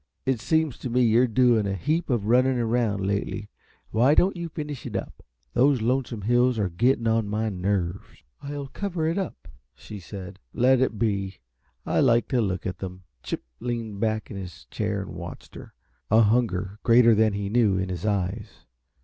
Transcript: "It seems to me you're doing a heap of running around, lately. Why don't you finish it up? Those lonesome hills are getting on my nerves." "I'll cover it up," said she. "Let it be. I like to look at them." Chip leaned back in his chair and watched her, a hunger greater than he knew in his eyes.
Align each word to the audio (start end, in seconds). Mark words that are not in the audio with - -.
"It 0.25 0.41
seems 0.41 0.79
to 0.79 0.89
me 0.89 1.03
you're 1.03 1.27
doing 1.27 1.67
a 1.67 1.75
heap 1.75 2.09
of 2.09 2.25
running 2.25 2.57
around, 2.57 3.05
lately. 3.05 3.51
Why 3.91 4.15
don't 4.15 4.35
you 4.35 4.49
finish 4.49 4.83
it 4.87 4.95
up? 4.95 5.23
Those 5.53 5.83
lonesome 5.83 6.23
hills 6.23 6.57
are 6.57 6.69
getting 6.69 7.05
on 7.05 7.27
my 7.27 7.49
nerves." 7.49 8.23
"I'll 8.41 8.65
cover 8.65 9.05
it 9.05 9.19
up," 9.19 9.47
said 9.75 10.01
she. 10.01 10.33
"Let 10.59 10.81
it 10.81 10.97
be. 10.97 11.35
I 11.85 11.99
like 11.99 12.27
to 12.29 12.41
look 12.41 12.65
at 12.65 12.79
them." 12.79 13.03
Chip 13.21 13.43
leaned 13.59 13.99
back 13.99 14.31
in 14.31 14.37
his 14.37 14.65
chair 14.71 15.03
and 15.03 15.13
watched 15.13 15.53
her, 15.53 15.71
a 16.09 16.21
hunger 16.23 16.79
greater 16.81 17.13
than 17.13 17.33
he 17.33 17.47
knew 17.49 17.77
in 17.77 17.89
his 17.89 18.03
eyes. 18.03 18.65